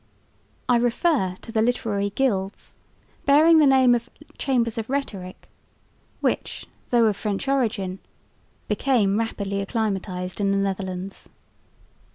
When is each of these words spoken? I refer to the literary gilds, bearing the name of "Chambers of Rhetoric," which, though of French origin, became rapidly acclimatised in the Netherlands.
I 0.67 0.77
refer 0.77 1.35
to 1.43 1.51
the 1.51 1.61
literary 1.61 2.09
gilds, 2.09 2.75
bearing 3.27 3.59
the 3.59 3.67
name 3.67 3.93
of 3.93 4.09
"Chambers 4.35 4.79
of 4.79 4.89
Rhetoric," 4.89 5.47
which, 6.21 6.65
though 6.89 7.05
of 7.05 7.15
French 7.15 7.47
origin, 7.47 7.99
became 8.67 9.19
rapidly 9.19 9.61
acclimatised 9.61 10.41
in 10.41 10.49
the 10.49 10.57
Netherlands. 10.57 11.29